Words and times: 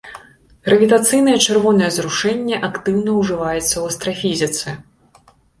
Гравітацыйнае 0.69 1.35
чырвонае 1.45 1.91
зрушэнне 1.99 2.55
актыўна 2.71 3.11
ўжываецца 3.21 3.65
ў 3.65 3.85
астрафізіцы. 3.95 4.67